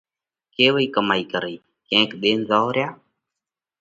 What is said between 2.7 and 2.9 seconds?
ريا،